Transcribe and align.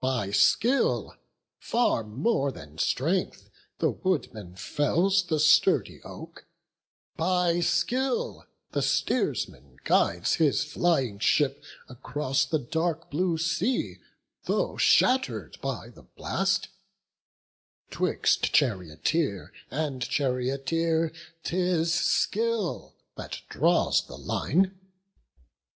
By 0.00 0.30
skill, 0.30 1.14
far 1.58 2.04
more 2.04 2.50
than 2.50 2.78
strength, 2.78 3.50
the 3.80 3.90
woodman 3.90 4.56
fells 4.56 5.26
The 5.26 5.38
sturdy 5.38 6.00
oak; 6.04 6.46
by 7.18 7.60
skill 7.60 8.46
the 8.70 8.80
steersman 8.80 9.76
guides 9.84 10.36
His 10.36 10.64
flying 10.64 11.18
ship 11.18 11.62
across 11.86 12.46
the 12.46 12.58
dark 12.58 13.10
blue 13.10 13.36
sea, 13.36 13.98
Though 14.44 14.78
shatter'd 14.78 15.60
by 15.60 15.90
the 15.90 16.04
blast; 16.04 16.68
'twixt 17.90 18.54
charioteer 18.54 19.52
And 19.70 20.00
charioteer 20.00 21.12
'tis 21.42 21.92
skill 21.92 22.96
that 23.18 23.42
draws 23.50 24.06
the 24.06 24.16
line. 24.16 24.78